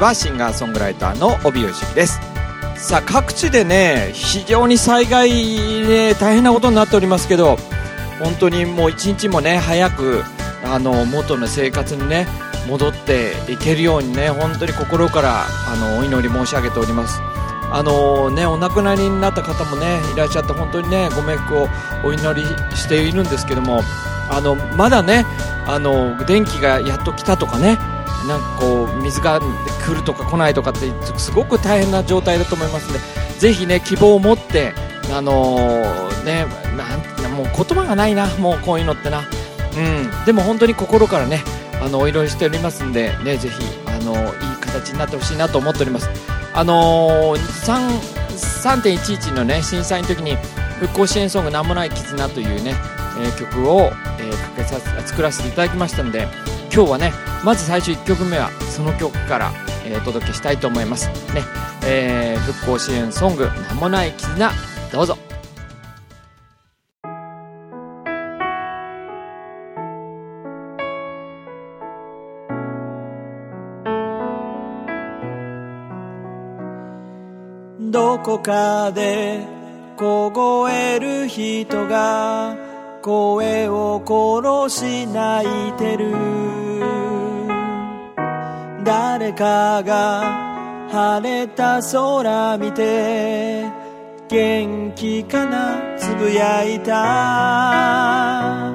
[0.00, 2.18] はシンガーソングライターの帯吉です。
[2.76, 5.30] さあ各地でね非常に災害
[5.86, 7.58] で大変なことになっておりますけど
[8.18, 10.22] 本当にもう一日もね早く
[10.64, 12.26] あの元の生活にね
[12.66, 17.20] 戻っていけるようにね本当に心からあのお祈り申し上げております。
[17.72, 21.68] あのね、お亡くなりになった方もねいらっしゃって本当にねご冥福を
[22.02, 22.44] お祈り
[22.76, 23.82] しているんですけども
[24.28, 25.24] あのまだね
[25.68, 27.78] あの電気がやっと来たとかね
[28.26, 33.00] なんかこう水が来るとか来ないとかってすごく大変な状態だと思いますので
[33.38, 34.72] ぜひね希望を持って
[35.12, 36.46] あのー、ね
[36.76, 41.42] なんもう言葉がないなもうこういうのってな、うん、でも本当に心からね
[41.82, 46.08] あのお祈りしておりますんでねぜひあのいい形になってほしいなと思っております。
[46.52, 48.00] あのー、
[48.34, 50.36] 3.11のね震災の時に
[50.80, 52.74] 復興支援ソング名もない絆というね、
[53.20, 56.26] えー、曲を、えー、かけさ作らせていただきましたので
[56.72, 57.12] 今日はね
[57.44, 59.52] まず最初1曲目はその曲から、
[59.84, 61.08] えー、お届けしたいと思います。
[61.34, 61.42] ね、
[61.84, 64.52] えー、復興支援ソング名もない絆
[64.92, 65.18] どうぞ。
[77.90, 79.44] どこかで
[79.96, 82.69] 凍える人が
[83.02, 86.14] 声を殺し泣いてる。
[88.84, 93.64] 誰かが晴れた空見て
[94.28, 98.72] 元気かなつぶやいた。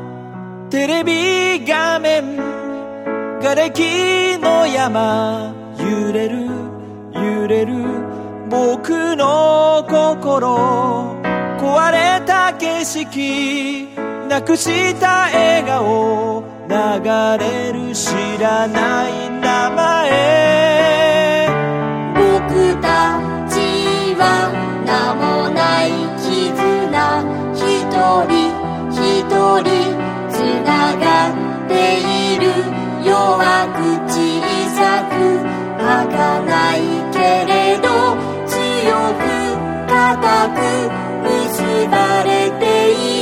[0.69, 2.37] テレビ画面
[3.41, 6.47] 瓦礫の山揺れる
[7.13, 7.73] 揺れる。
[8.49, 11.15] 僕の心
[11.59, 13.94] 壊れた景色。
[14.27, 16.73] なくした笑顔流
[17.39, 21.47] れる知らない名前。
[22.15, 23.55] 僕たち
[24.17, 24.51] は
[24.85, 25.87] 名もない
[26.19, 26.65] 絆。
[27.53, 27.61] 一
[28.25, 28.33] 人
[28.91, 28.99] 一
[29.61, 29.69] 人
[30.29, 30.33] つ
[30.65, 31.33] ながっ
[31.67, 32.43] ている。
[33.05, 33.37] 弱
[33.75, 33.77] く
[34.09, 34.13] 小
[34.75, 35.13] さく
[35.77, 36.79] 儚い
[37.13, 37.87] けれど
[38.47, 38.53] 強
[39.21, 39.23] く
[39.87, 40.57] 固く
[41.23, 41.93] 結ば
[42.23, 43.14] れている。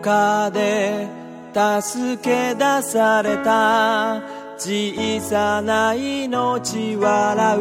[0.00, 1.08] かで
[1.52, 4.40] 助け出された。
[4.62, 7.60] 小さな命笑う。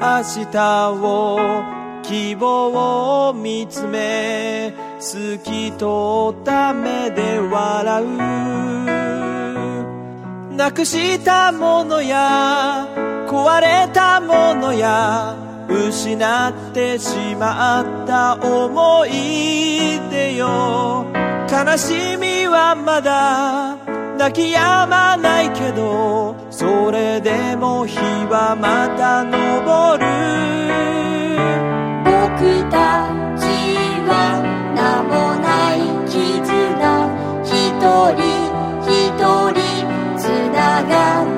[0.00, 1.38] 明日を
[2.02, 5.84] 希望を見つめ透き通
[6.40, 8.06] った目で笑う。
[10.56, 12.88] なくしたものや
[13.28, 21.06] 壊れたものや失ってしまった思い出よ。
[21.50, 23.76] 悲しみはまだ
[24.18, 29.28] 泣き止まないけどそれでも日はまた昇
[29.98, 30.04] る。
[32.04, 33.44] 僕たち
[34.08, 34.10] は
[34.74, 35.46] 名もな
[35.76, 35.78] い
[36.08, 36.18] 絆。
[37.44, 37.50] 一
[38.14, 38.20] 人
[38.84, 39.20] 一
[39.52, 39.58] 人
[40.18, 40.20] つ
[40.52, 41.37] ながって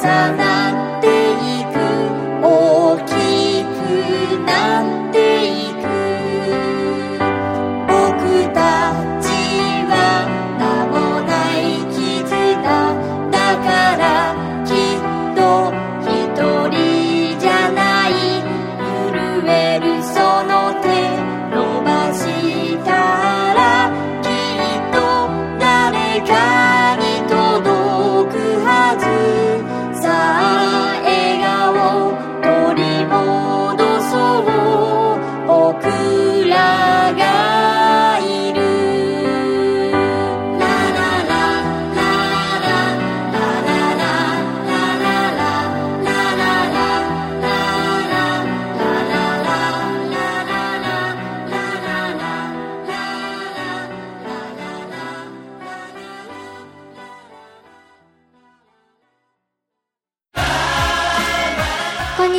[0.00, 0.06] 重
[0.36, 0.47] な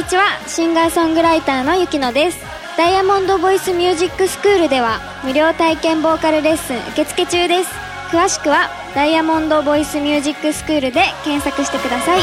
[0.10, 0.40] ちは。
[0.48, 2.40] シンガーソングライターのゆきのです。
[2.78, 7.70] ダイヤモンドボイスミュージックスクールでは無料体験ボーカルレッスン受付中です。
[8.10, 12.22] 詳しくはダイヤモンドボイスミュージックスクールで検索してください。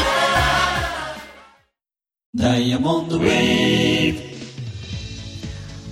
[2.35, 4.13] ダイヤモンドウェー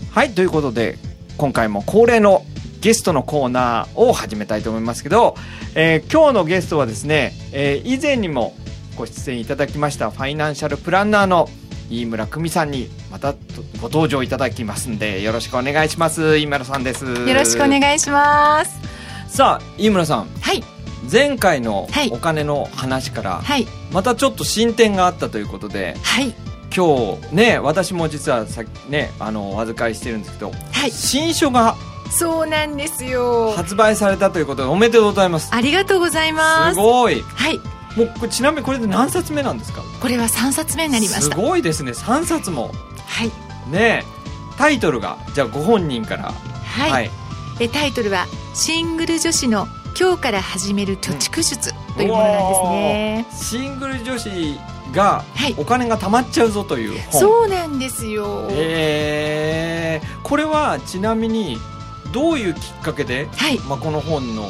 [0.10, 0.12] ブ。
[0.12, 0.98] はいということで
[1.38, 2.44] 今回も恒例の
[2.82, 5.36] ゲストのコーナーを始めたいと思いますけど、
[5.76, 8.54] えー今日のゲストはですね、えー以前にも
[8.98, 11.48] ご出演いただきましたファイナンシャルプランナーの
[11.90, 13.34] 飯村久美さんにまた
[13.82, 16.38] ご登場いただきますんでよろしくお願いします。
[16.38, 17.06] 飯村さんです。
[17.06, 18.80] よよろしくお願いします。
[19.28, 20.28] さあ飯村さん。
[20.42, 20.64] はい、
[21.12, 22.10] 前回のはい。
[22.12, 26.34] お金の話からはい、またちょっと進展があったということではい、
[26.76, 31.76] 今日ね私も実はさねあのお預かりしてるんですけどはい、新書が
[32.12, 33.52] そうなんですよ。
[33.56, 35.50] 発売されたということでおめでとうございます。
[35.54, 36.76] ありがとうございます。
[36.76, 36.80] す。
[36.80, 37.22] ごい。
[37.22, 37.60] はい、
[37.96, 39.82] もうこれちなみにこれで何冊目なんですか？
[40.02, 41.36] これは三冊目になりました。
[41.36, 41.92] すごいですね。
[41.92, 42.72] 3冊も。
[43.08, 43.28] はい、
[43.72, 44.04] ねえ。
[44.58, 46.32] タイトルがじゃあご本人から。
[46.32, 47.12] はい、はい。
[47.58, 53.60] でタイトルはシングル女子の今日から始める貯蓄術というものなんですね。
[53.62, 54.60] シングル女子
[54.94, 55.56] がはい。
[55.58, 58.48] お金が貯まっちゃうぞという本、そうなんですよ。
[58.52, 60.22] えー。
[60.24, 61.58] これはちなみに
[62.12, 64.50] どういうきっかけで、はい、まあ、この本の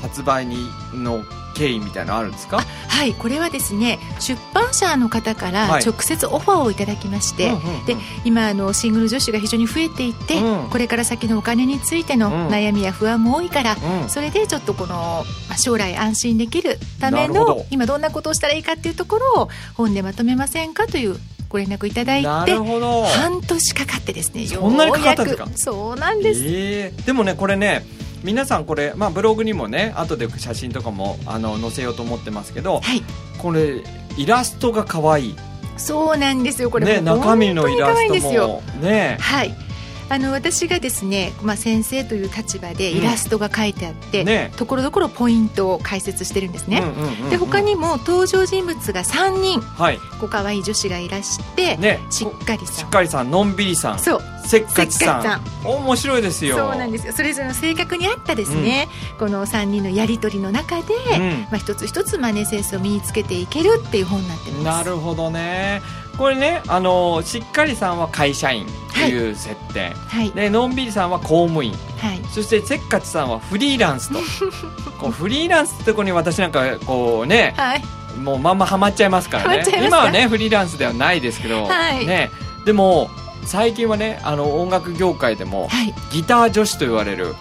[0.00, 1.24] 発売にの
[1.58, 2.60] 経緯みたいなのあるんですか？
[2.60, 5.84] はい、これはですね、出版社の方からはい。
[5.84, 7.86] 直接オファーをいただきまして、うんうんうん。
[7.86, 10.70] で今あのシングル女子が非常に増えていて、うん。
[10.70, 14.08] これから先のお金についてのうん悩みや不安も多いから、うん。
[14.08, 21.16] それでちょっとこのまあ将来安心できるための今どんなことをしたらいいかっていうところを本でまとめませんかという
[21.48, 25.58] ご連絡いただいなて半年かかってですねようやく。
[25.58, 27.06] そうなんです、えー。
[27.06, 27.84] でもねこれね
[28.24, 33.02] 皆さんこれ、まあ、ブログにもね後で写真とかもあの載せようと思ってますけどはい。
[33.38, 33.82] これ
[34.16, 35.36] イラストが可愛い。
[35.76, 36.70] そうなんですよ。
[36.70, 39.16] これね中身のイラストもね。
[39.20, 39.67] はい
[40.10, 42.98] あの私がですね、まあ、先生という立場でうん。
[42.98, 44.52] イラストが書いてあって、ね。
[44.56, 49.60] ところどころポイントを解説してるんですね、うんうんうんうんで他にも登場人物が3人。
[49.60, 49.98] はい。
[50.20, 52.00] こう可愛い女子がいらして、ね。
[52.10, 52.86] しっかりしさん。
[52.86, 53.98] っかりさんのんびりさん。
[53.98, 54.22] そう。
[54.46, 55.22] せっかちさん。
[55.22, 56.56] せっか面白いですよ。
[56.56, 57.12] そうなんですよ。
[57.12, 58.88] それぞれの性格に合ったですね、
[59.18, 61.30] この3人のやり取りの中で、うん。
[61.42, 64.64] まあ、一つ一つマネセンスを身につけていけるっていう本になってます。
[64.64, 65.82] なるほどね
[66.18, 70.32] これねあのしっかりさんは会社員という設定、はい。
[70.32, 71.72] でのんびりさんは公務員。
[71.98, 72.20] はい。
[72.32, 74.18] そしてせっかちさんはフリーランスと。
[74.98, 77.82] こうフリーランスってとこに私なんかこうねはい。
[78.18, 79.64] もうまんまハマっちゃいますからね。
[79.86, 82.04] 今はねフリーランスではないですけど、はい。
[82.04, 82.32] ね。
[82.64, 83.08] でも
[83.44, 85.94] 最近はねあの音楽業界でもはい。
[86.10, 87.36] ギター女子と言われる、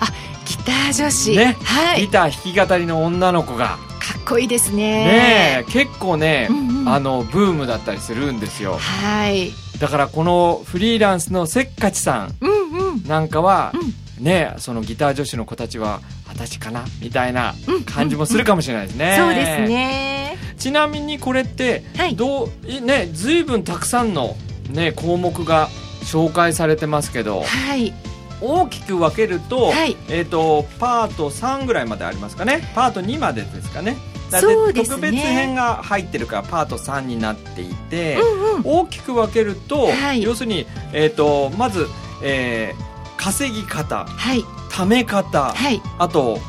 [0.46, 1.57] ギター女子、ね。
[1.63, 2.01] はい。
[2.01, 3.79] ギター弾き語りの女の子が
[4.27, 5.63] こいいですね。
[5.63, 6.89] ね結構ね、うんうん。
[6.89, 8.77] あのブームだったりするんですよ。
[8.77, 9.51] はい。
[9.79, 13.03] だからこのフリーランスのせっかちさんうんうん。
[13.03, 14.24] なんかは、うん。
[14.24, 20.38] ねそのギター女子の子たちは私かなみたいなうん感じもするかもしれないですね、そうですね。
[20.57, 22.15] ちなみにこれってはい。
[22.15, 24.36] どういね随分たくさんの
[24.69, 25.69] ね項目が
[26.03, 27.93] 紹介されてますけどはい。
[28.39, 29.96] 大きく分けると,、はい。
[30.10, 32.72] えー、とパート3ぐらいまでありますかね。
[32.75, 33.98] パート2までですかね
[34.29, 34.96] そうですね。
[34.96, 38.62] 特別編が入ってるからパート3になっていて、うんうん。
[38.63, 40.22] 大きく分けると、はい。
[40.22, 41.88] 要するに、えー、とまず、
[42.24, 44.41] えー稼ぎ方はい。
[44.69, 45.81] 貯め方はい。
[45.98, 46.39] あと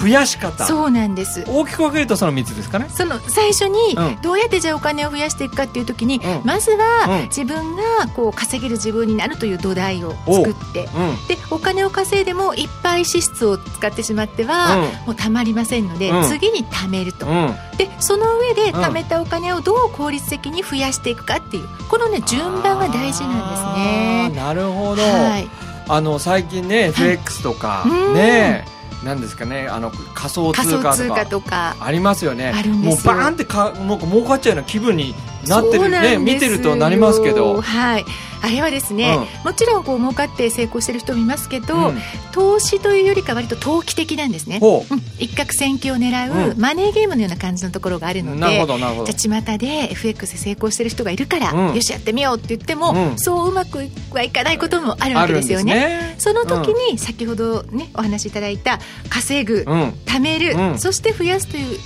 [0.00, 0.66] 増やし方。
[0.66, 1.44] そうなんです。
[1.46, 2.86] 大きく分けるとその3つですかね。
[2.90, 4.22] その最初にうん。
[4.22, 6.40] どうやってじゃあお金を増やしていくかっていう時に、うん。
[6.44, 7.28] まずはうん。
[7.28, 7.82] 自分が
[8.14, 11.26] こう稼げる自分になるという土台を作ってうん。
[11.26, 16.24] でお金を稼いでもいっぱい支出を使ってしまっては、もうたまりませんので、うん。
[16.24, 17.54] 次に貯めると、うん。
[17.78, 18.74] でその上でん。
[18.74, 24.40] 貯めたお金をどう効率的に増やしていくかっていうこのね順番が大事なんですね。
[24.40, 25.48] なるほど、はい、
[25.88, 28.14] あの最近ね FX とか、うん。
[28.14, 28.66] ね
[29.04, 31.76] なんですかねあの仮想通通貨とか。
[31.78, 32.52] ありますよね。
[32.66, 35.14] もうバーンってかなんか儲かっちゃうような気分に
[35.44, 36.18] なってるね。
[36.18, 38.04] 見てるとなりますけど、はい、
[38.44, 41.98] あれはですね、もちろんこう儲かって成功してる人もいますけど、うん。
[42.32, 44.58] 投資というよりか割と投機的なんですね。
[44.58, 44.94] ほう。
[44.94, 46.60] ん、一攫千金を狙う、うん。
[46.60, 51.74] マネーゲームのような感じのところがあるのでじゃあ巷で FX で成功してる人がいるから、うん。
[51.74, 53.18] よしやってみようって言っても、うん。
[53.18, 55.74] そううまくはいかないこともあるわけですよね。
[55.74, 59.88] ねその時に先ほどねお話しいただいた稼ぐ、うん。
[60.04, 60.78] 貯める、うん。
[60.78, 61.78] そして増やすという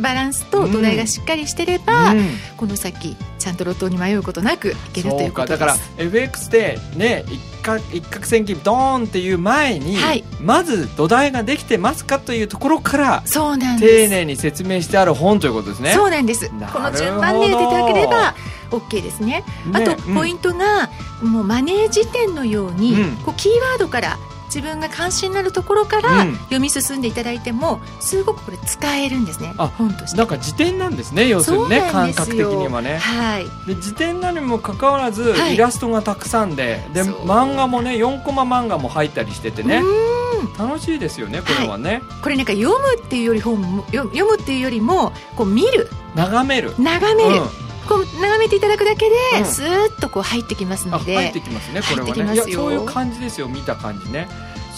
[0.00, 2.30] バランスと土台がしっかりしてれば、うん。
[2.56, 5.58] この先チちゃんと路頭に迷うことなくいけるということです。
[5.60, 10.24] だから FX でね一攫一攫千金ドーンっていう前に、はい。
[10.40, 14.08] まず土台ができてますかというところからそうなんです。
[14.08, 15.92] 丁寧に説明してある本ということですね。
[15.92, 16.48] そうなんです。
[16.48, 18.34] この順番で言っていただければ
[18.70, 19.44] OK ですね。
[19.72, 20.14] あとうん。
[20.14, 20.90] ポイントが、
[21.22, 23.16] もうマネー辞典のように、うん。
[23.18, 26.34] こうキーワードから自分が関心になるところからうん。
[26.36, 29.54] 読み進んでいただいてもすごくこれ使えるんですね。
[29.58, 30.18] あ本として。
[30.18, 32.98] なんか辞典なんですね要するにね感覚的にはね。
[32.98, 33.46] はい。
[33.66, 35.54] で辞典なのにもかかわらず、はい。
[35.54, 39.78] イラストがたくさんでで漫画もね4コマ漫画も入ったりしててね。
[39.78, 40.18] うん。
[40.58, 45.88] 楽しいですよねこれはね、これなんか読むっていうより本読むっていうよりもこう見る。
[46.14, 46.74] 眺める。
[46.78, 49.44] 眺める、うんこう眺めていただくだけで、うん。
[49.44, 52.34] スーッとこう入ってきますあので入ってきますねこれはね。
[52.34, 54.28] いやそういう感じですよ見た感じね。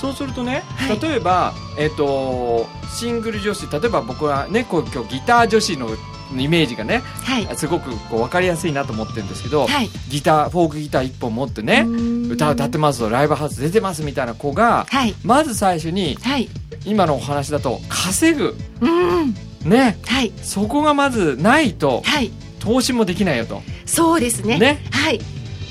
[0.00, 1.00] そうするとね、はい。
[1.00, 5.90] 例えば、えっとシングル女子例えば僕はねこう今日ギター女子の
[6.36, 7.56] イメージがねはい。
[7.56, 9.88] すごくこう分かりやすいなと思ってるんですけど、はい。
[10.08, 11.84] ギターフォークギター1本持ってね
[12.30, 15.14] 歌歌ってますとライブハウス出てますみたいな子がはい。
[15.24, 16.48] まず最初にはい。
[16.86, 18.56] 今のお話だと稼ぐ。
[18.80, 19.34] うん。
[19.68, 19.98] ね。
[20.06, 20.32] はい。
[20.42, 23.62] そこがまずないとはい投資もできないよと。
[23.86, 24.58] そうですね。
[24.58, 24.78] ね。
[24.92, 25.20] はい。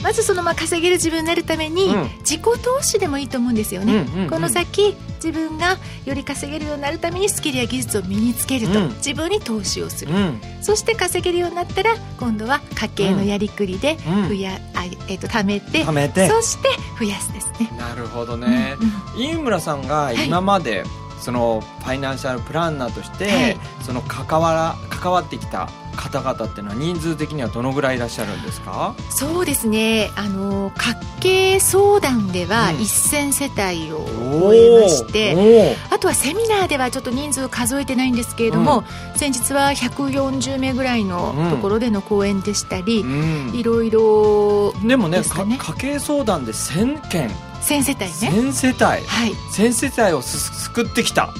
[0.03, 2.09] まずそのまあ稼げる自分になるために、うん。
[2.19, 4.29] 自己投資でもいいと思うんですよね、うんうんうん。
[4.29, 8.89] この先自分がより稼げるようになるためにスキルや技術を身につけると、うん。
[8.95, 10.41] 自分に投資をする、うん。
[10.61, 14.29] そして稼げるようになったら今度は家計のやりくりでうん。
[14.29, 16.29] 増や、あえっと貯めて貯めて。
[16.29, 17.69] そして増やすですね。
[17.77, 18.75] なるほどね、
[19.15, 20.85] うん飯村さんが今まで、
[21.19, 23.57] そのファイナンシャルプランナーとして、はい。
[23.81, 25.69] その関わら関わってきた
[25.99, 28.95] 方々っていうのは人数的にはどのぐらいいらっしゃるんですか？
[29.09, 30.09] そうですね。
[30.15, 32.77] あの家計相談ではうん。
[32.77, 34.05] 1000世帯を
[34.41, 35.75] 超えまして、おー。
[35.93, 38.83] あとはセミナーではちょっと人数数えてないんですけれども、
[39.15, 43.51] 先日は140名ぐらいのところでの講演でしたり、うん。
[43.53, 45.17] いろいろでもね。
[45.19, 47.29] ですかねか家計相談で1000件
[47.69, 48.49] 1000世帯ね。
[48.49, 49.31] 1000世帯はい。
[49.53, 51.31] 1000世帯をす救ってきた。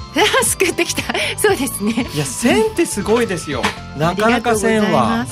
[0.43, 1.01] 救ってきた。
[1.37, 1.91] そうですね。
[2.13, 3.63] いや1000ってすごいですよ。
[3.97, 5.25] なかなか1000ありがとうございは。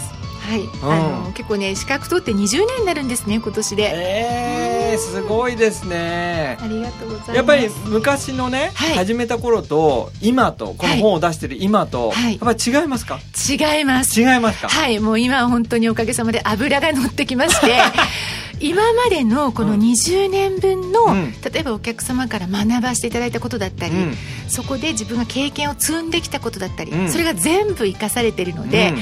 [0.47, 3.91] はい、あの結構ね資格取って20年になるんですね今年で。
[3.93, 6.57] えー、すごいですね。
[6.61, 7.35] ありがとうございます。
[7.35, 8.95] やっぱり昔のね、はい。
[8.95, 12.31] 始めた頃と今とこの本を出してる今と、はい。
[12.31, 13.19] やっぱり違いますか？
[13.49, 14.19] 違います。
[14.19, 14.99] 違いますか、はい。
[14.99, 17.77] もう今は本当におかげさまで油が乗ってきまして
[18.59, 19.79] 今までのこのうん。
[19.79, 21.31] 20年分の、うん。
[21.41, 24.13] 例えばお客様から学ばせていただいたことだったり、うん。
[24.47, 27.09] そこで自分が経験を積んできたことだったり、うん。
[27.09, 28.93] それが全部生かされているので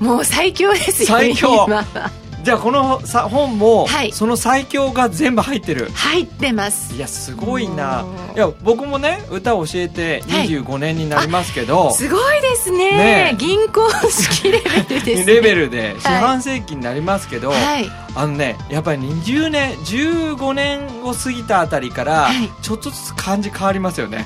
[0.00, 1.66] うん、もう最強ですよ最強。
[1.66, 2.10] 今は
[2.44, 4.12] じゃあこのさ本も、はい。
[4.12, 5.88] その最強が全部入ってる。
[5.94, 6.94] 入ってます。
[6.94, 8.04] いやすごいな。
[8.36, 10.48] いや僕もね歌を教えてはい。
[10.48, 12.78] 25年になりますけど、すごいですね。
[12.92, 13.30] ね。
[13.32, 15.24] え銀行式レベルですね。
[15.24, 17.88] レベルで四半世紀になりますけど、はい。
[18.14, 22.50] あのねやっぱり20年15年を過ぎたあたりから、はい。
[22.60, 24.18] ちょっとずつ感じ変わりますよね。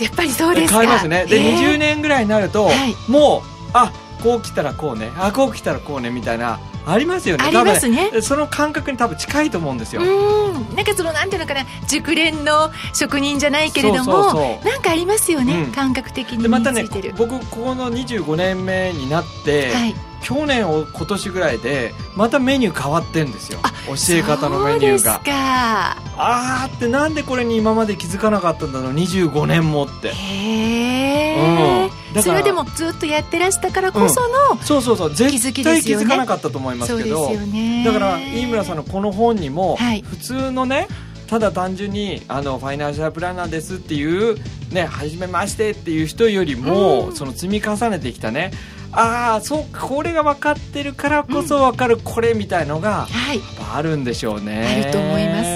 [0.00, 0.80] やっぱりそうですか。
[0.80, 1.26] 変わりますね。
[1.26, 2.94] でへえ20年ぐらいになると、はい。
[3.10, 7.44] もうあこう来たらこうねあこう来たらこうねみたいなありますよね。
[7.44, 8.10] ありますね。
[8.22, 10.76] その感覚に多分近いと思うんですよ、うん。
[10.76, 11.66] なんかそのなんていうのかな。
[11.88, 14.64] 熟練の職人じゃないけれどもそうそうそう。
[14.64, 15.72] なんかありますよね、うん。
[15.72, 16.84] 感覚的にでまたね
[17.16, 19.94] 僕ここの25年目になって、はい。
[20.22, 23.60] 去年を今年ぐらいでまたメニュー変わってんですよ。
[23.86, 24.88] 教え方のメニューが。
[24.88, 25.96] そうですか。
[26.18, 28.92] あーってなんでこれに今まで気づかなかったんだろう。
[28.92, 30.08] 25年もって。
[30.08, 34.20] へえ、うんそれはでもずっとやってらしたからこそ
[34.54, 35.10] の、そうそうそう。
[35.10, 37.84] 気づ絶き対気づかなかったと思いますけどよね。
[37.84, 40.02] だから飯村さんのこの本にも、はい。
[40.02, 40.88] 普通のね
[41.26, 44.38] ただ単純にあのファイナンシャルプランナーですっていう
[44.72, 47.16] ね初めましてっていう人よりも、うん。
[47.16, 48.52] その積み重ねてきたね。
[48.92, 53.06] ああそうかこれが分かってるからこそ分かるこれみたいのが
[53.74, 54.82] あるんでしょうね。
[54.82, 55.46] あると思います。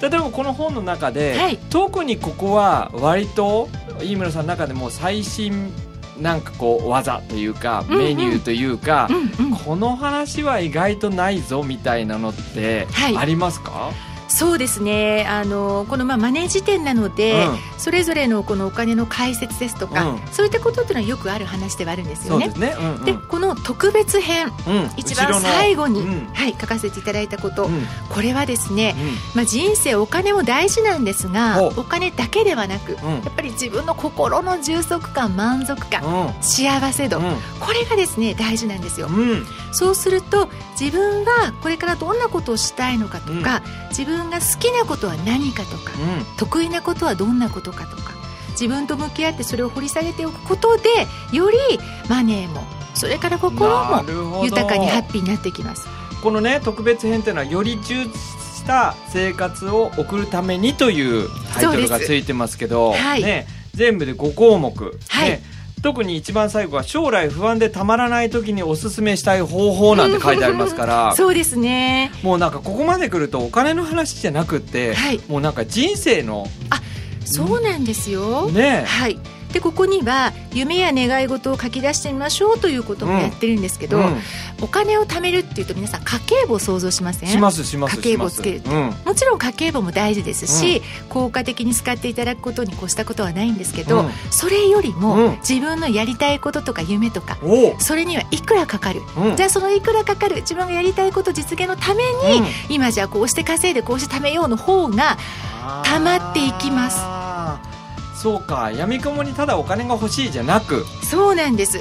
[0.00, 1.58] 例えばこの本の中で、はい。
[1.70, 3.68] 特にここは割と
[4.00, 5.72] 飯村さんの中でも最新
[6.20, 9.56] なんかこう技というかメニューというか、うんうん。
[9.56, 13.16] この話は意外とないぞみたいなのってはい。
[13.16, 13.92] ありますか、
[14.28, 15.26] そうですね。
[15.26, 17.58] あのこのまあマネージ店なので、うん。
[17.78, 20.20] それぞれのこのお金の解説ですとか、うん。
[20.30, 22.48] そういったことっていうのはよくある話ではあるんですよね。
[22.48, 22.76] ですね。
[22.78, 23.04] うんうん。
[23.04, 24.90] でこの特別編うん。
[24.96, 26.26] 一番最後に、うん。
[26.34, 27.86] はい、書かせていただいたこと、うん。
[28.10, 28.94] これはですね、
[29.34, 33.10] まあ、人生お金も大事なんですがお金だけではなく、うん。
[33.10, 36.42] やっぱり自分の心の充足感満足感、うん。
[36.42, 37.24] 幸せ度、うん。
[37.60, 39.46] これがですね大事なんですよ、うん。
[39.72, 45.92] そうすると自分はこれからどんなことをしたいのかとか、自分が好きなことは何かとか、
[46.36, 48.14] 得意なことはどんなことかとか
[48.52, 50.88] 自分と向き合ってそれを掘り下げておくことで
[51.32, 51.56] より
[52.08, 52.62] マネーも
[52.94, 55.86] それから心も豊かにハッピーになってきます。
[56.22, 58.12] このね特別編っていうのはより充実
[58.58, 63.22] した生活を送るためにというタイトルがついてますけど、はい。
[63.22, 65.30] ね、全部で5項目、はい。
[65.30, 65.42] ね、
[65.82, 72.12] 特に一番最後は将来不安でたまらない時におすすめしたい方法なんて書いてありますから そうですね。
[72.22, 75.20] もうなんかここまで来るとお金の話じゃなくって、はい。
[75.28, 76.46] もうなんか人生の
[77.30, 79.18] そうなんですよ、ねはい
[79.52, 84.16] でここには夢や願い事を書き出してみましょうということもやってるんですけど、うん。
[84.60, 88.94] お金を貯めるっていうと皆さん家計簿を想像しませんしますします家計簿しますつけるってうん。
[89.04, 94.10] もちろん家計簿も大事ですし、効果的に使っていただくことに越したことはないんですけど、うん。
[94.30, 95.36] それよりも、うん。
[95.38, 97.38] 自分のやりたいこととか夢とか
[97.78, 99.36] それにはいくらかかる、うん。
[99.36, 102.46] じゃあそのいくらかかる自分がやりたいこと実現のために、うん。
[102.68, 105.16] 今じゃあこうして稼いでこうして貯めようの方が
[105.84, 107.17] 溜まっていきます
[108.20, 110.84] そうか闇雲にただお金が欲しいじゃなく。
[111.02, 111.80] そうなんです。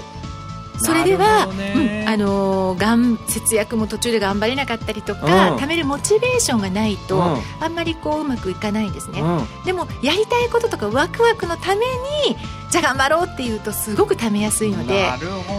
[0.80, 5.58] それでなは、うんあのーがん節約も途中で頑張れなかったりとか、うん。
[5.58, 7.42] 貯めるモチベーションがないと、うん。
[7.60, 9.66] あんまりこううまくいかないんですね、うん。
[9.66, 12.38] でもやりたいこととかワクワクのために
[12.70, 15.08] じゃあ頑張ろうっていうとすごく貯めやすいので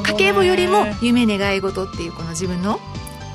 [0.07, 2.79] 家計簿よりも夢願い事っていうこの自分の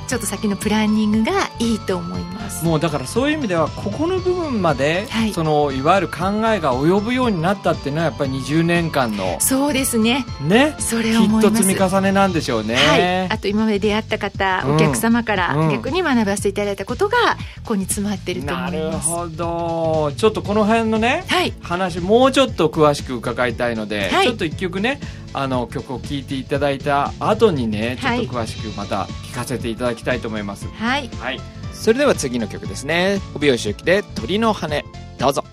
[0.07, 2.65] ちょっと先のプランニングがいいと思います。
[2.65, 5.33] もうだからそういう意味ではここの部分まで、はい。
[5.33, 6.15] そのいわゆる考
[6.47, 10.25] えが及ぶようになったっていうのはやっぱり20年間のそうですね。
[10.41, 10.75] ね？
[10.79, 11.47] そきれを思います。
[11.47, 15.69] っと積み重ねなんでしょうね、はい、あと今まで出会った方、うんお客様からうん。
[15.71, 17.17] 逆に学ばせていただいたことが
[17.63, 19.07] ここに詰まってると思ないるます。
[19.07, 20.11] ほど。
[20.17, 24.25] ちょっとこの辺のねはい、話もうちょっと詳しく伺いたいので、はい。
[24.25, 24.99] ちょっと一曲ね
[25.33, 31.39] あの曲を聴いていただいた後にねちょっと詳しくまた聴かせていただきたいと思います、はい、はい、
[31.73, 33.19] それでは次の曲ですね。
[33.35, 34.83] 帯吉行で鳥の羽。
[35.19, 35.43] どうぞ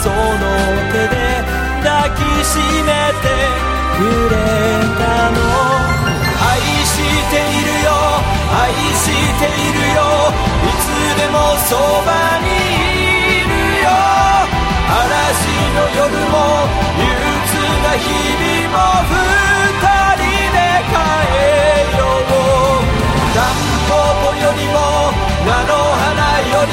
[0.00, 0.14] その
[0.92, 1.16] 手で
[1.82, 3.28] 抱きしめて
[3.96, 4.00] く
[4.30, 4.34] れ
[4.98, 5.36] たの。
[6.40, 6.90] 愛し
[7.30, 7.88] ているよ。
[8.50, 9.06] 愛し
[9.38, 10.00] ているよ。
[10.64, 10.84] いつ
[11.18, 11.36] でも
[11.68, 11.76] そ
[12.06, 12.08] ば
[12.40, 13.50] にいる
[13.82, 13.86] よ。
[14.88, 14.96] 嵐
[15.76, 16.34] の夜も
[16.98, 17.52] 憂鬱
[17.82, 18.76] な日々も
[19.06, 19.14] 二
[20.16, 20.58] 人で
[20.90, 20.94] 帰
[21.98, 22.30] ろう。
[23.34, 23.54] タン
[23.88, 24.76] ポポよりも
[25.46, 26.71] 菜の花より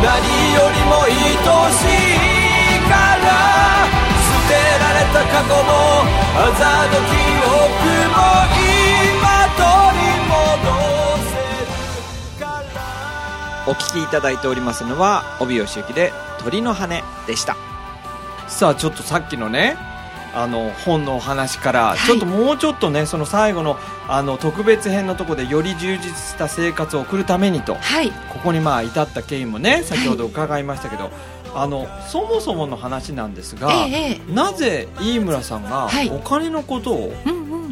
[0.00, 2.14] 何よりも愛しい
[2.88, 3.26] から
[4.22, 5.68] 捨てられた過去も
[6.36, 7.50] あざの記憶
[8.14, 8.16] も
[8.62, 9.26] 今
[9.58, 9.62] 取
[9.98, 10.38] り戻
[11.30, 11.34] せ
[11.64, 13.66] るから。
[13.66, 17.56] お聴きいただいておりますのは帯吉行で鳥の羽でした。
[18.46, 19.76] さあちょっとさっきのね
[20.34, 21.98] あの本のお話から、い。
[21.98, 31.10] ちょっともうちょっとねその最後のあの特別編のところでより充実した生活を送るためにとはい、ここにまあ至った経緯もね先ほど伺いましたけど、
[31.54, 36.10] あのそもそもの話なんですが、ええなぜ飯村さんがはい。
[36.10, 37.12] お金のことを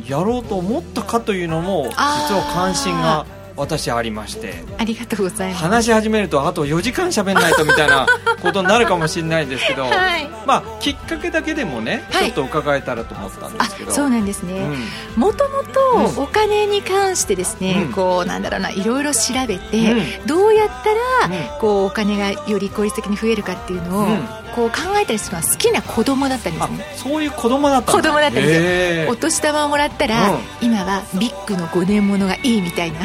[0.09, 4.63] やろうと思ったかというのも実は関心が私ありまして。
[4.79, 5.63] ありがとうございます。
[5.63, 8.07] 話し始めるとあと4時間喋んないとみたいな
[8.43, 12.33] ことになるかもしれないんですけど、はい、まあきっかけだけでもね、はい。
[12.33, 13.93] ちょっと伺えたらと思ったんであすけど。
[13.93, 14.61] そうなんですね、
[15.17, 15.21] うん。
[15.21, 17.93] もともとお金に関してですね、うん。
[17.93, 20.27] こうなんだろうないろいろ調べて、うん。
[20.27, 21.61] どうやったら、うん。
[21.61, 30.39] こうお金がより効率的に増えるかっていうのを、うんこう考えたりするのは好きな子供だったんですあねそういう子供だったん子供だったんですよお年玉をもらったら、うん。
[30.63, 33.01] 今はビッグの5年ものがいいみたいな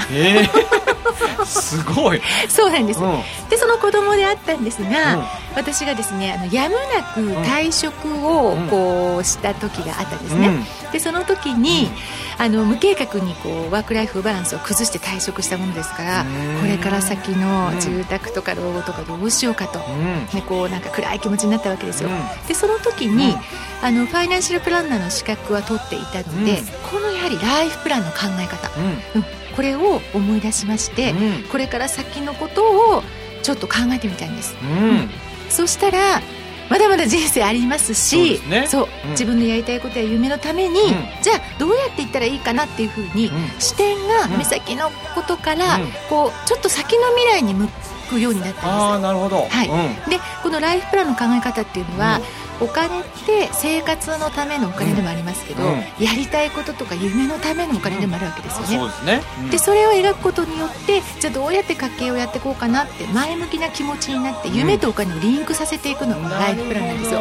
[1.45, 3.21] すごい、そうなんです、うん。
[3.49, 5.23] でその子供であったんですが、うん。
[5.55, 8.67] 私がですねあのやむなく退職をうん。
[8.67, 10.91] こうした時があったんですね、うん。
[10.91, 11.89] でその時に、
[12.37, 16.25] あの無計画にこうワークライフバランスを崩して退職したものですからう
[16.57, 17.79] んこれから先のうん。
[17.79, 20.25] 住宅とか老後とかどうしようかと、うん。
[20.33, 22.47] ね、こうなんか暗い気持ちになったわけですよ、うん。
[22.47, 23.41] でその時に、うん。
[23.83, 26.65] あのファイナンシャルプランナーの資格は取っていたので、うん。
[26.89, 28.71] このやはりライフプランの考え方、う
[29.15, 29.23] うん、
[29.55, 31.43] これを思い出しまして、んうん。
[31.43, 32.63] これから先のこと
[32.97, 33.03] を
[33.43, 34.55] ちょっと考えてみたいんです。
[34.61, 35.09] うん。
[35.49, 36.21] そしたら
[36.69, 38.67] まだまだ人生ありますしそうね。
[38.67, 39.09] そううん。
[39.11, 40.93] 自分のやりたいことや夢のために、ん。
[41.21, 43.49] じゃあどうやっていったらいいかなっていうふうに、うん。
[43.59, 45.87] 視点がうん目先のことから、うん。
[46.09, 47.67] こうちょっと先の未来に向
[48.12, 48.67] くようになったんです。
[48.67, 49.47] ああなるほど。
[49.50, 49.67] はい。
[49.67, 50.10] うん。
[50.10, 52.19] でこのライフプランの考え方っていうのは、
[52.60, 55.80] お金って生活のためのお金でもありますけど、うん。
[56.00, 59.21] やりたいこととか夢のためのお金でもあるわけですよね、そうですね。
[59.39, 59.50] うん。
[59.50, 67.19] でそれを描くことによってじゃあどうやって家計をやっていこうかなって前向きな気持ちになって夢とお金をリンクさせていくのがライフプランなんですよ。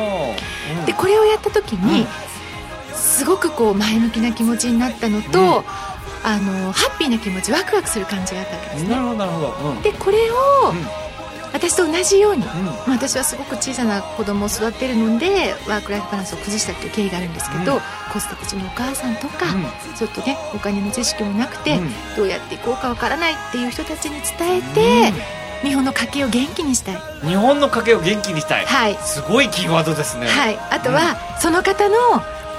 [0.86, 2.06] でこれをやった時に、うん。
[2.94, 5.89] すごくこう前向きな気持ちになったのと、うん
[6.22, 8.90] あのハッピーな気持ちワクワクする感じがあったわけですね。
[8.90, 9.70] なるほどなるほど。
[9.70, 9.82] うん。
[9.82, 10.34] でこれを、
[10.70, 10.86] うん。
[11.52, 12.64] 私と同じように、うん。
[12.64, 17.80] まあ、私はすごく小さな子供を育てるのでワーク・ライフバランスを崩したっていう経緯があるんですけど、うん。
[18.12, 19.96] 子育て中のお母さんとか、うん。
[19.96, 21.90] ちょっとねお金の知識もなくて、うん。
[22.16, 24.62] どうやっていこうかわからないっていう人たちに伝え
[25.12, 25.12] て、
[25.62, 28.66] 日本の家計を元気にしたい、日本の家計を元気にしたい。
[28.66, 28.98] はい。
[29.02, 30.26] すごいキーワードですね。
[30.26, 31.96] はい、あとは、その方の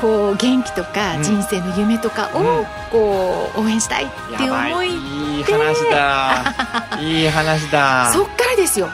[0.02, 1.24] こう元気とかうん。
[1.24, 2.46] 人生の夢とかうん。
[2.62, 4.74] をこう応援したいっていうやばい。
[4.74, 4.90] 思い、
[5.38, 6.56] いい話だ。
[7.00, 8.12] いい話だ。
[8.12, 8.90] そっからですよ。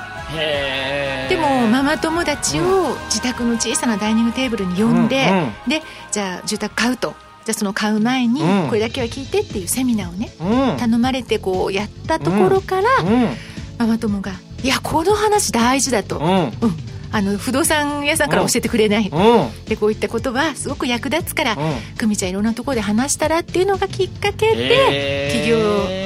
[1.30, 5.30] でもママ友達を自宅の小さなダイニングテーブルに呼んで、
[5.66, 7.16] うんでじゃあ住宅買うと。
[7.46, 8.68] じゃあその買う前にうん。
[8.68, 10.70] これだけは聞いてっていうセミナーをねうん。
[10.72, 13.30] うん頼まれてこうやったところから、うん。
[13.78, 16.32] ママ友が「いやこの話大事だと」うん。
[16.62, 16.78] うん
[17.12, 19.66] あの不動産屋さんから教えてくれない、うん。
[19.66, 21.58] でこういったことはすごく役立つから、うん。
[21.98, 25.58] 久美ちゃんいろんなところで話したらっていうのがきっかけで起業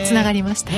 [0.05, 0.71] つながりました、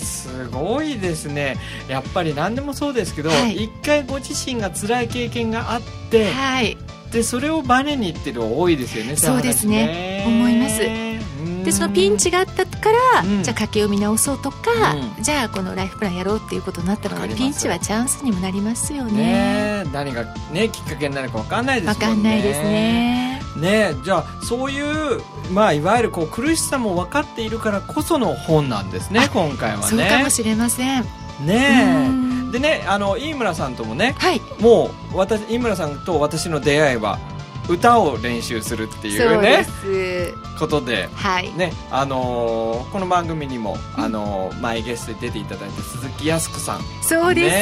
[0.00, 1.56] すごいですね。
[1.88, 3.64] やっぱり何でもそうですけど、はい。
[3.64, 6.76] 一回ご自身が辛い経験があってはい。
[7.12, 10.24] でそれをバネにっていうの多いですよねそうですね。
[10.26, 11.07] 思います
[11.64, 13.42] でそのピンチがあったから、うん。
[13.42, 19.12] じゃあ家計を見直そうとか、うじゃあこのライフプランやろうっていうことになったのでピンチはチャンスにもなりますよね。
[19.12, 22.14] ねえ何がねきっかけになるか分かんないでわすもんね。
[22.14, 23.42] かんないですね。
[23.56, 25.20] ねじゃあそういう
[25.52, 29.82] まあいわゆるこう苦しさも分かっているからこその本なんですねあ今回はね。
[29.84, 31.04] そうかもしれません。
[31.44, 34.40] ねでねあの飯村さんともねはい。
[34.60, 37.18] もう私飯村さんと私の出会いは
[37.68, 39.66] 歌を練習するっていそううね
[40.58, 41.52] ことではい。
[41.52, 46.80] ねあのーこの番組にも、あのー前ゲストで出ていただいて鈴木靖子さん。
[47.02, 47.56] そうです、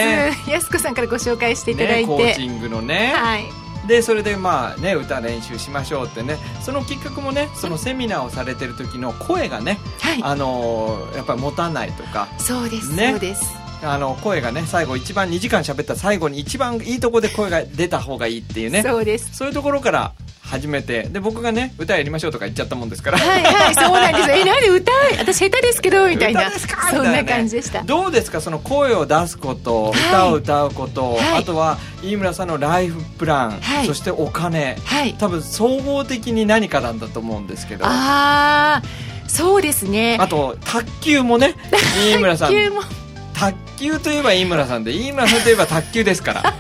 [0.47, 0.53] ね。
[0.53, 3.47] やすこさんからご紹介していただいて、ねコーチングのね、はい。
[3.87, 6.39] でそれでまあね歌練習しましょうってね。
[6.63, 10.23] そのきっかけもねそのセミナーをされてる時の声がね、はい。
[10.23, 12.29] あのーやっぱり持たないとか。
[12.39, 13.11] そうです、ね。
[13.11, 18.83] そうですあの声がね最後一番2時間喋った最後に一番いいとこで声が出た方がいいっていうね。
[18.83, 19.31] そうです。
[19.37, 23.19] そういうところから始めてで僕がね歌やりましょうとか言っちゃったもんですから。
[23.19, 24.31] はいはいそうなんです。
[24.31, 26.51] えなんで歌私下手ですけどみたいな。
[26.91, 27.83] そんな感じでした。
[27.83, 28.41] どうですか？
[28.41, 29.93] その声を出すこと、はい。
[29.93, 31.21] 歌を歌うこと、はい。
[31.39, 33.87] あとは飯村さんのライフプラン、はい。
[33.87, 34.77] そしてお金。
[34.85, 35.15] はい。
[35.19, 37.85] 多分総合的に何かなんだと思うんですけど。
[37.85, 38.83] ああ
[39.29, 40.17] そうですね。
[40.21, 41.55] あと卓球もね
[42.09, 42.49] 飯村さん。
[42.51, 42.83] 卓球も
[43.37, 46.43] 卓球といえば飯村さんで飯村さんといえば卓球ですから。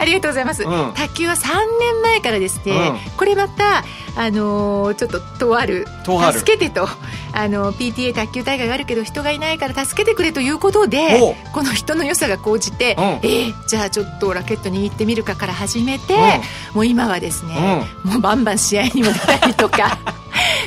[0.00, 0.92] ありがとうございます、うん。
[0.94, 1.48] 卓球は3
[1.80, 2.98] 年前からですね、うん。
[3.16, 3.84] これまた
[4.16, 5.86] あのーちょっととある
[6.32, 6.88] 助けてと
[7.32, 13.04] あの PTA 卓球大会があるけど人がいないから助けてくれということでこの人の良さが高じて、うん。
[13.04, 16.16] えーじゃあちょっとラケット握ってみるかから始めて、
[16.72, 17.54] もう今はですね、
[18.04, 19.98] もうバンバン試合にも出たりとか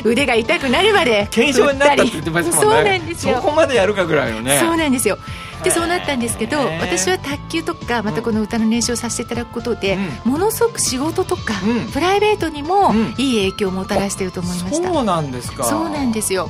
[0.03, 2.75] 腕が痛くなるまで検証になったって言ってましたもんね。
[2.75, 3.35] そうなんですよ。
[3.35, 4.59] そこまでやるかぐらいのね。
[4.59, 5.17] そうなんですよ。
[5.63, 11.91] でそうなったんですけど私は卓球とかまたこの歌の練習をさせていただくことで、うものすごく仕事とか、うん。
[11.91, 13.13] プライベートにもうん。
[13.17, 15.63] いい影響をもたらしていると思いました、そうなんですか。
[15.65, 16.49] そうなんですよ。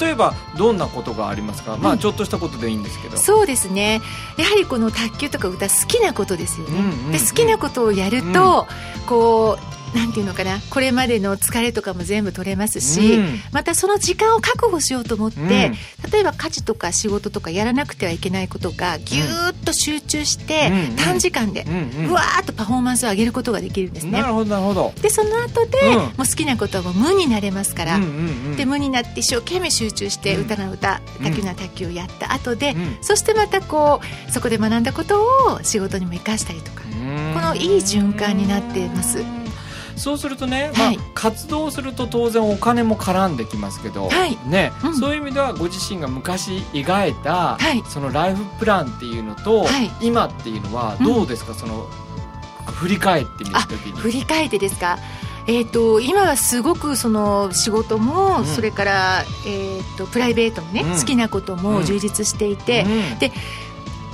[0.00, 1.96] 例えばどんなことがありますか、まうん。
[1.96, 3.16] あちょっとしたことでいいんですけど。
[3.16, 4.00] そうですね。
[4.36, 7.12] やはりこの卓球とか歌好きなことですよね、うんうんうん。
[7.12, 8.66] で好きなことをやると、
[9.06, 10.58] こうなんていうのかな。
[10.70, 13.38] これまでの疲れとかも全部取れますし、うん。
[13.52, 15.48] またその時間を確保しようと思って、うん。
[15.48, 21.64] 例えば家事とか仕事とかやらなくてはいけないことがぎゅーっと集中して、うん短時間で
[22.08, 24.12] うわーっとパフォーマンスを上げることができるんですね。
[24.12, 24.92] なるほどなるほど。
[25.00, 25.94] でその後で、うん。
[25.94, 28.00] もう好きなことはもう無になれますから、
[28.56, 30.42] で無になって一生懸命集中してうん。
[30.42, 32.98] 歌な歌、卓球な卓球をやった後で、うん。
[33.02, 39.18] そしてまたこうそこで学んだことを仕事にも生かしたりとかこのいい循環になっています
[39.96, 44.36] そうするとね、まあはい活動すると当然お金も絡んできますけど、はい。
[44.46, 44.96] ねうん。
[44.96, 47.82] そういう意味ではご自身が昔描いた、はい。
[47.88, 49.90] そのライフプランっていうのと、はい。
[50.00, 51.86] 今っていうのはどうですか、その
[52.66, 53.92] 振り返ってみるときに。
[53.92, 54.98] 振り返ってですか？
[55.46, 58.44] えー、と今はすごくその仕事も、うん。
[58.44, 60.98] それから、えー、とプライベートもね、うん。
[60.98, 63.18] 好きなことも充実していて、うん。
[63.18, 63.32] で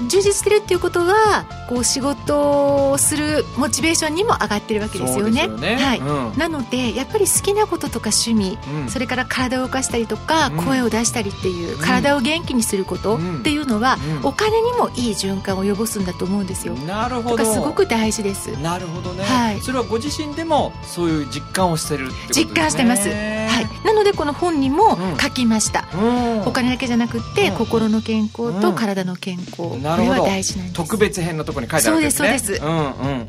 [0.09, 5.45] 充実してるっていうことはこう仕事をするモチベーションにも上がってるわけですよね。
[5.45, 5.77] よね。
[5.77, 6.39] はい、うん。
[6.39, 8.89] なのでやっぱり好きなこととか趣味、うん。
[8.89, 10.57] それから体を動かしたりとか、うん。
[10.65, 11.83] 声を出したりっていう、うん。
[11.83, 13.39] 体を元気にすることうん。
[13.39, 14.27] っていうのは、うん。
[14.29, 16.75] お金にもいい循環を及ぼすんだと思うんですよ。
[16.75, 17.45] なるほど。
[17.45, 18.49] すごく大事です。
[18.61, 19.61] なるほどね、はい。
[19.61, 22.47] それはご自身でもそういう実感をしてるってことですね。
[22.47, 25.17] 実感してます、はい、なのでこの本にもうん。
[25.19, 26.43] 書きました、うん。
[26.43, 27.57] お金だけじゃなくって、うん。
[27.57, 28.61] 心の健康うん。
[28.61, 30.29] と体の健康、こなるほど。
[30.72, 32.29] 特別編のところに書いてあるわけですね。
[32.29, 32.64] そうですそうです。
[32.64, 33.26] んうんうん。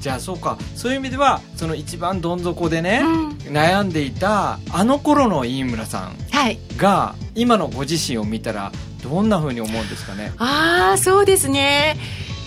[0.00, 0.58] じゃあそうか。
[0.76, 3.28] そういう意味ではその一番どん底でね、うん。
[3.52, 6.58] 悩んでいたあの頃の飯村さんはい。
[6.76, 10.32] が今のご自身を見たらどんな風に思うんですかね？
[10.38, 11.96] ああそうですね。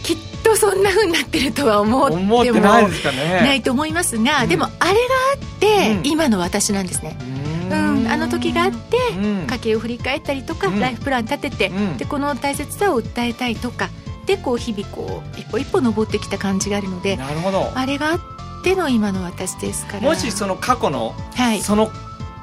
[0.03, 3.41] きっとそんな風になってるとは思ってもないですかね。
[3.41, 4.49] ないと思いますが、うん。
[4.49, 4.93] でもあれがあ
[5.36, 6.05] って、うん。
[6.05, 7.23] 今の私なんですね、う
[7.69, 9.47] うんん、あの時があって、うん。
[9.47, 10.80] 家計を振り返ったりとか、うん。
[10.80, 11.97] ライフプラン立てて、うん。
[11.97, 13.89] でこの大切さを訴えたいとか
[14.25, 17.71] でこう日々こう一歩一歩登ってきた感じがあるのでなるほど。
[17.73, 18.19] あれがあっ
[18.63, 20.01] ての今の私ですから。
[20.01, 21.62] もしその過去のはい。
[21.62, 21.89] その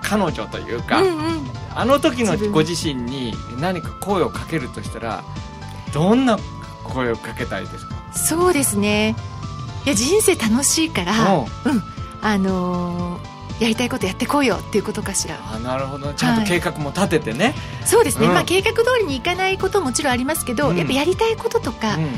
[0.03, 5.25] 彼女というか、うんうん、あの時のご自身に何か声をかけるとしたら
[5.93, 6.39] どんな
[6.85, 7.95] 声をかけたいですか？
[8.13, 9.17] そうですね。
[9.87, 11.41] いや人生楽しいから、うん。
[11.41, 11.49] うん、
[12.21, 15.39] あのーやりたいことやってこいよっていうことかしら。
[15.41, 16.13] あなるほど。
[16.15, 18.35] ちゃんと計画も立ててね、そうですね、うん。
[18.35, 20.77] まあ計画通りにいかないことももちろんありますけど、うん。
[20.77, 22.09] やっぱやりたいこととか、うん。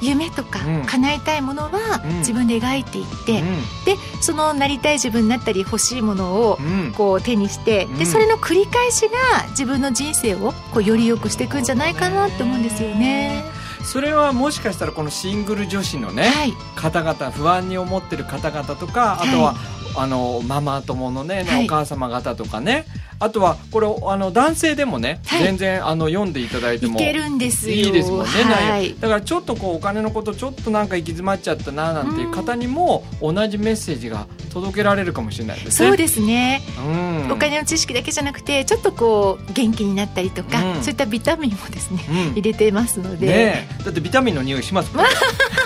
[0.00, 0.86] 夢とか、うん。
[0.86, 2.18] 叶えたいものはうん。
[2.18, 3.44] 自分で描いていって、う
[3.84, 6.58] でそのなりたい自分になったり欲しいものを
[6.96, 7.98] こう手にして、うん。
[7.98, 13.44] でそれの繰り返しが自分の人生をこうより良くしていくんじゃないかなって思うんですよね。
[13.84, 16.52] それはもしかしたらこのシングル女子のね、はい。
[16.74, 19.54] 方々不安に思ってる方々とかあとは、
[19.96, 21.64] あのママ友のね、はい。
[21.64, 22.84] お母様方とかね。
[23.18, 25.42] あとはこれあの男性でもね、はい。
[25.42, 27.74] 全然あの読んでいただいてもいけるんですよ。
[27.74, 28.94] いいですもんね、はい。
[29.00, 35.88] だからちょっとこうお金のことちょっとなんか行き詰まっちゃったななんていう方にも同じメッセージが届けられるかもしれないですね。
[35.88, 40.82] そうですね、うん、お金の知識だけじゃなくてちょっとこう元気になったりとか、うん。
[40.82, 42.16] そういったビタミンもですね、うん。
[42.32, 43.84] 入れてますので、ねえ。
[43.84, 45.06] だってビタミンの匂いしますもん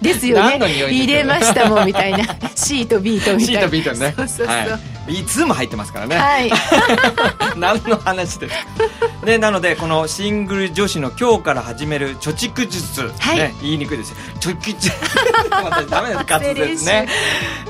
[0.00, 0.58] ですよね。
[0.90, 2.18] 入れましたもんみたいな。
[2.54, 4.14] C と B とみたい C なと B とね。
[4.16, 4.56] そうそうそう。
[4.56, 4.68] はい、
[5.08, 6.50] いつも入ってますからね、はい、
[7.56, 13.36] 何の話ですか、ね、なのでこのシングル女子の今日から始める貯蓄術、はい。
[13.36, 14.16] ね、言いにくいですよ。
[14.40, 14.90] 貯蓄術
[15.50, 16.24] 私 ダメです。
[16.28, 17.08] 滑舌ですね。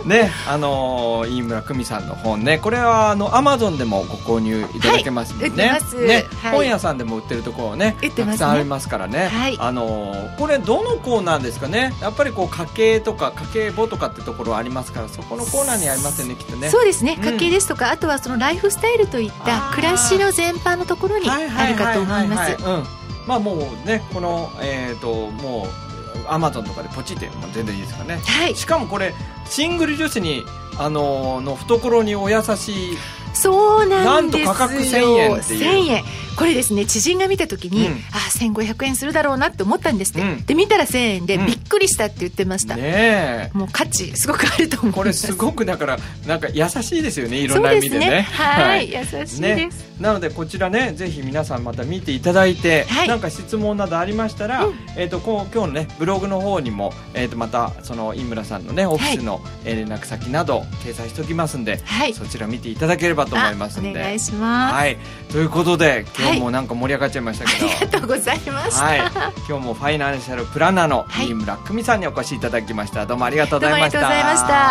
[0.05, 2.59] ねあのー飯村久美さんの本ね。
[2.59, 5.97] これはあのアマゾンでもご購入いただけますもんね,、はい売ってます。
[5.97, 6.53] ねはい。
[6.53, 8.11] 本屋さんでも売ってるところねね。
[8.11, 9.57] たくさんありますからね、はい。
[9.59, 11.93] あのーこれどのコーナーですかね。
[12.01, 16.71] やっぱりこう家計とか家計簿とかってところありますからそこのコーナーにありますよねきっとね。
[16.71, 17.17] そうですね。
[17.19, 22.57] うん家計ですとか、あとはそのライフスタイルといった暮らしの全般のところにあるかと思います。
[22.57, 22.85] うん、
[23.27, 28.19] まあもうねこのえっ、ともうアマゾンとかでポチっても全然いいですかね。
[28.19, 28.55] はい。
[28.55, 29.15] しかもこれ
[29.53, 30.43] シングル女子に
[30.79, 32.97] あのーの懐にお優しい
[33.35, 34.47] そうなんですよ。
[34.47, 35.89] なんと価格1000円っていう。
[35.89, 36.05] 1000円。
[36.35, 37.93] これですね知人が見た時に、うん。
[38.13, 40.45] あ1500円するだろうなって思ったんですって、うん。
[40.47, 41.47] で見たら1000円でうん。
[41.47, 43.51] びっくりしたって言ってました、ねえ。
[43.53, 44.97] もう価値すごくあると思います。
[44.97, 47.99] これすごくだからなんか優しいですよねいろんな意そうですね。
[47.99, 49.71] 味でねはい、優しいです、ね。
[50.01, 53.09] なのでこちらねぜひ皆さんまた見ていただいて、はい。
[53.09, 54.75] なんか質問などありましたら、うん。
[54.97, 62.15] えっ、とこう今日のねブログの方にもえっ、とまたその井村さんのねオフィスの、えー連絡先など掲載しておきますんで、はい。
[62.15, 63.89] そちら見ていただければと思いますんで。
[63.91, 64.99] あお願いします、はい、
[65.31, 69.01] ということで今日もなんか盛り上がっちゃいましたけど、ありがとうございました、はい、
[69.49, 71.27] 今日もファイナンシャルプランナーのはい。
[71.29, 73.07] 飯村久美さんにお越しいただきました。
[73.07, 74.01] どうもありがとうございました。
[74.01, 74.63] どうもありがとうござい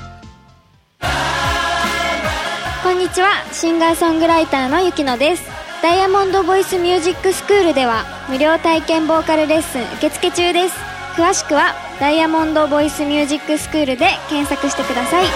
[0.00, 0.08] ま
[2.82, 3.44] こんにちは。
[3.52, 5.42] シンガーソングライターのゆきのです。
[5.80, 15.26] ダイヤモンドボイスミュージックスクールでは無料体験ボーカルレッスン受付中です詳しくはダイヤモンドボイスミュージックスクールで検索してください。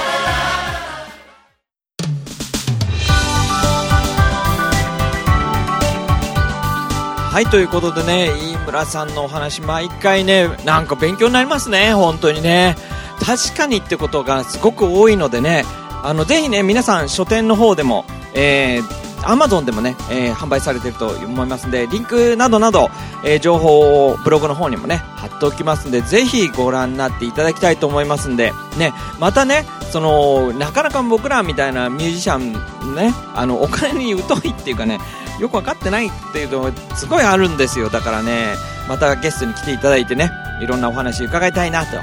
[7.33, 11.95] はいということでね飯村さんのお話毎回ねなんか勉強になりますね。
[11.95, 12.77] 本当にね。
[13.19, 15.65] 確かにってことがすごく多いのでね。
[16.05, 22.91] あのぜひね皆さん書店の方でもえーアマゾンでもね、えー販売されていると思いますのでリンクなどなど、
[23.25, 32.53] えー情報をブログの方にもね貼っておきますのでぜひご覧になっていただきたいと思いますんでねまたねそのなかなか僕らみたいなミュージシャン
[32.95, 34.99] ねあのお金に疎いっていうかね
[35.41, 37.89] よく分かってないっていうのがすごいあるんですよ。
[37.89, 38.55] だからね
[38.89, 40.31] またゲストに来ていただいてね
[40.61, 41.97] いろんなお話伺いたいなと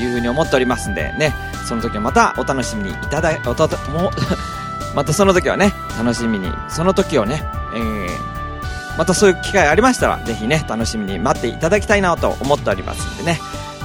[0.00, 1.32] いうふうに思っておりますんでね
[1.66, 4.10] その時はまたお楽しみにいただおたも
[4.96, 8.36] またその時はね楽しみにその時をね、えー
[8.96, 13.38] またそういう機会ありましたらぜひね楽しみに待っていただきたいなと思っておりますんでね、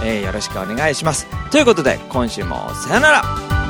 [0.05, 1.27] えーよろしくお願いします。
[1.51, 3.60] ということで今週もさよなら。